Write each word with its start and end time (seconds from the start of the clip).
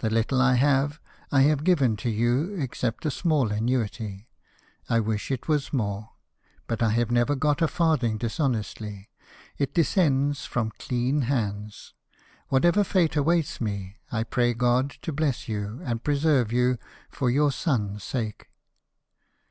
The 0.00 0.10
little 0.10 0.42
I 0.42 0.56
have, 0.56 1.00
I 1.32 1.40
have 1.44 1.64
given 1.64 1.96
to 1.96 2.10
you, 2.10 2.52
except 2.60 3.06
a 3.06 3.10
small 3.10 3.50
annuity; 3.50 4.28
I 4.90 5.00
wish 5.00 5.30
it 5.30 5.48
was 5.48 5.72
more; 5.72 6.10
but 6.66 6.82
I 6.82 6.90
have 6.90 7.10
never 7.10 7.34
got 7.34 7.62
a 7.62 7.66
farthing 7.68 8.18
dis 8.18 8.38
honestly— 8.38 9.08
it 9.56 9.72
descends 9.72 10.44
from 10.44 10.70
clean 10.78 11.22
hands. 11.22 11.94
Whatever 12.48 12.84
fate 12.84 13.16
awaits 13.16 13.58
me, 13.58 13.96
I 14.12 14.22
pray 14.24 14.52
God 14.52 14.90
to 15.00 15.14
bless 15.14 15.48
you, 15.48 15.80
and 15.82 16.04
preserve 16.04 16.52
you, 16.52 16.76
for 17.08 17.30
your 17.30 17.50
son's 17.50 18.02
sake." 18.04 18.50